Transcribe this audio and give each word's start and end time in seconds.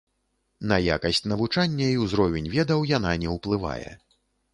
На 0.69 0.77
якасць 0.95 1.19
навучання 1.31 1.89
і 1.97 1.99
ўзровень 2.05 2.47
ведаў 2.55 2.87
яна 2.97 3.11
не 3.25 3.29
ўплывае. 3.35 3.91